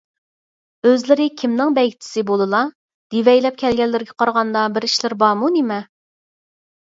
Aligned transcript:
ئۆزلىرى 0.91 1.25
كىمنىڭ 1.41 1.75
بەگچىكى 1.77 2.23
بولىلا؟ 2.29 2.61
دېۋەيلەپ 3.15 3.59
كەلگەنلىرىگە 3.63 4.17
قارىغاندا 4.23 4.63
بىر 4.79 4.87
ئىشلىرى 4.89 5.19
بارمۇ، 5.25 5.51
نېمە؟ 5.59 5.77